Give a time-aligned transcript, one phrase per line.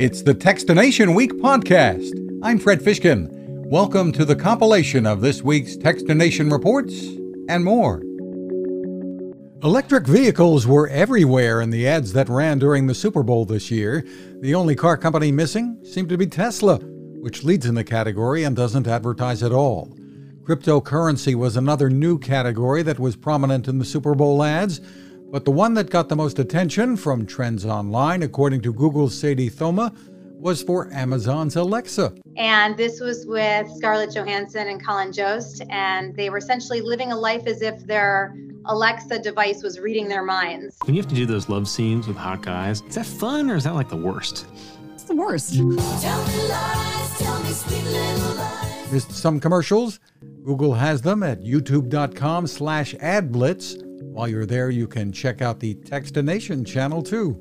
[0.00, 2.10] It's the Techstination Week podcast.
[2.42, 3.28] I'm Fred Fishkin.
[3.66, 7.02] Welcome to the compilation of this week's Techstination reports
[7.50, 8.00] and more.
[9.62, 14.02] Electric vehicles were everywhere in the ads that ran during the Super Bowl this year.
[14.40, 18.56] The only car company missing seemed to be Tesla, which leads in the category and
[18.56, 19.94] doesn't advertise at all.
[20.44, 24.80] Cryptocurrency was another new category that was prominent in the Super Bowl ads,
[25.30, 29.48] but the one that got the most attention from Trends Online, according to Google's Sadie
[29.48, 29.94] Thoma,
[30.40, 32.12] was for Amazon's Alexa.
[32.36, 37.16] And this was with Scarlett Johansson and Colin Jost, and they were essentially living a
[37.16, 38.34] life as if their
[38.64, 40.76] Alexa device was reading their minds.
[40.84, 43.56] When you have to do those love scenes with hot guys, is that fun or
[43.56, 44.46] is that like the worst?
[44.94, 45.60] It's the worst.
[48.92, 50.00] Missed some commercials?
[50.42, 55.74] Google has them at youtube.com slash adblitz while you're there, you can check out the
[55.76, 57.38] Techstination channel too.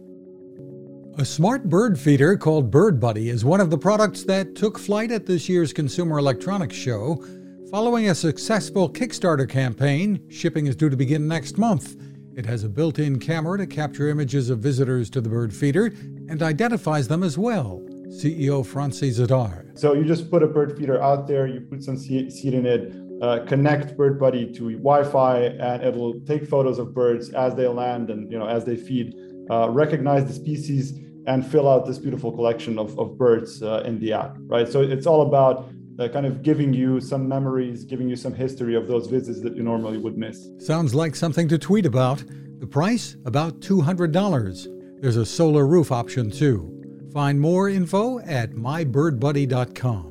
[1.18, 5.12] A smart bird feeder called Bird Buddy is one of the products that took flight
[5.12, 7.26] at this year's Consumer Electronics Show.
[7.72, 11.96] Following a successful Kickstarter campaign, shipping is due to begin next month.
[12.36, 15.88] It has a built in camera to capture images of visitors to the bird feeder
[16.30, 17.82] and identifies them as well.
[18.08, 19.78] CEO Francis Zidar.
[19.78, 22.94] So you just put a bird feeder out there, you put some seed in it,
[23.22, 28.32] uh, connect BirdBuddy to Wi-Fi, and it'll take photos of birds as they land and
[28.32, 29.16] you know as they feed,
[29.50, 30.94] uh, recognize the species,
[31.28, 34.38] and fill out this beautiful collection of, of birds uh, in the app.
[34.42, 34.68] Right.
[34.68, 38.76] So it's all about uh, kind of giving you some memories, giving you some history
[38.76, 40.50] of those visits that you normally would miss.
[40.60, 42.24] Sounds like something to tweet about.
[42.60, 44.68] The price about two hundred dollars.
[45.02, 46.76] There's a solar roof option too.
[47.14, 50.09] Find more info at mybirdbuddy.com.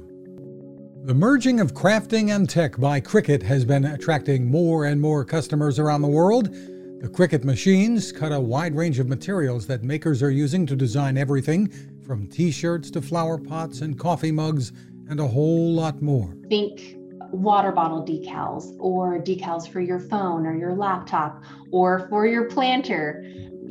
[1.09, 5.79] The merging of crafting and tech by Cricut has been attracting more and more customers
[5.79, 6.53] around the world.
[7.01, 11.17] The Cricut machines cut a wide range of materials that makers are using to design
[11.17, 11.73] everything
[12.05, 14.73] from t shirts to flower pots and coffee mugs
[15.09, 16.37] and a whole lot more.
[16.51, 16.98] Think
[17.31, 23.25] water bottle decals or decals for your phone or your laptop or for your planter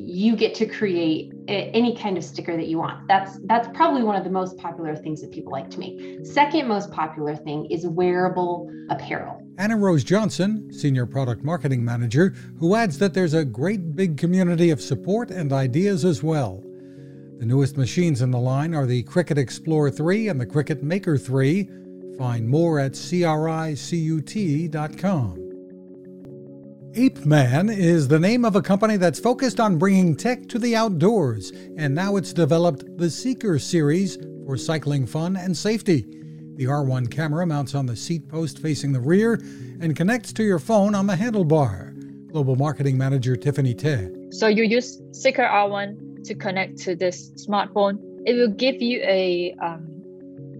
[0.07, 3.05] you get to create any kind of sticker that you want.
[3.07, 6.25] That's that's probably one of the most popular things that people like to make.
[6.25, 9.43] Second most popular thing is wearable apparel.
[9.57, 12.29] Anna Rose Johnson, senior product marketing manager,
[12.59, 16.63] who adds that there's a great big community of support and ideas as well.
[17.39, 21.17] The newest machines in the line are the Cricut Explorer 3 and the Cricut Maker
[21.17, 21.69] 3.
[22.17, 24.17] Find more at cricut.com.
[26.93, 31.51] ApeMan is the name of a company that's focused on bringing tech to the outdoors,
[31.77, 36.07] and now it's developed the Seeker series for cycling fun and safety.
[36.55, 39.33] The R1 camera mounts on the seat post facing the rear
[39.79, 41.93] and connects to your phone on the handlebar.
[42.31, 44.09] Global Marketing Manager Tiffany Te.
[44.31, 47.99] So you use Seeker R1 to connect to this smartphone.
[48.25, 49.96] It will give you a um,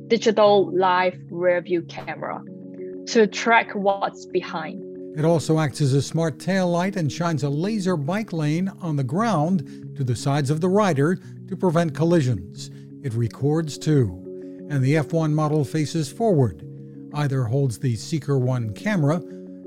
[0.07, 2.41] digital live rear view camera
[3.07, 4.83] to track what's behind.
[5.17, 8.95] It also acts as a smart tail light and shines a laser bike lane on
[8.95, 11.17] the ground to the sides of the rider
[11.47, 12.69] to prevent collisions.
[13.03, 14.23] It records too.
[14.69, 16.63] And the F1 model faces forward.
[17.13, 19.21] Either holds the Seeker 1 camera.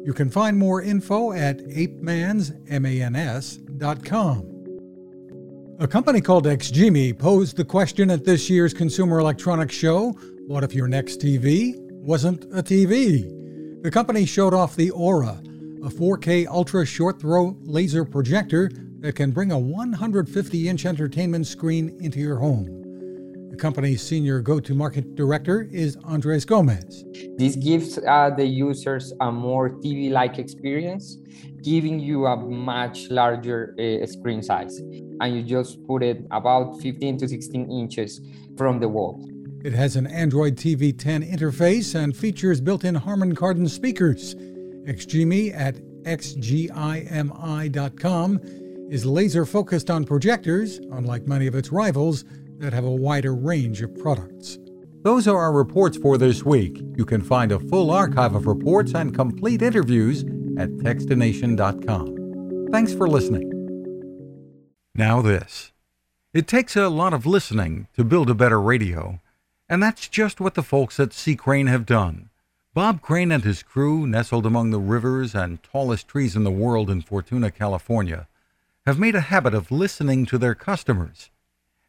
[0.04, 2.60] You can find more info at apemans.com.
[5.80, 10.10] A company called XGIMI posed the question at this year's Consumer Electronics Show
[10.46, 13.82] what if your next TV wasn't a TV?
[13.82, 15.41] The company showed off the Aura,
[15.82, 21.97] a 4K ultra short throw laser projector that can bring a 150 inch entertainment screen
[21.98, 22.79] into your home.
[23.50, 27.04] The company's senior go to market director is Andres Gomez.
[27.36, 31.18] This gives uh, the users a more TV like experience,
[31.60, 34.78] giving you a much larger uh, screen size.
[34.78, 38.20] And you just put it about 15 to 16 inches
[38.56, 39.28] from the wall.
[39.64, 44.36] It has an Android TV 10 interface and features built in Harman Kardon speakers.
[44.86, 45.74] XGIMI at
[46.04, 47.30] xgimi.com
[48.90, 52.24] is laser focused on projectors, unlike many of its rivals
[52.60, 54.59] that have a wider range of products.
[55.03, 56.78] Those are our reports for this week.
[56.95, 60.21] You can find a full archive of reports and complete interviews
[60.59, 62.68] at techstination.com.
[62.71, 63.51] Thanks for listening.
[64.95, 65.72] Now, this.
[66.34, 69.21] It takes a lot of listening to build a better radio.
[69.68, 71.34] And that's just what the folks at C.
[71.36, 72.28] Crane have done.
[72.74, 76.91] Bob Crane and his crew, nestled among the rivers and tallest trees in the world
[76.91, 78.28] in Fortuna, California,
[78.84, 81.30] have made a habit of listening to their customers.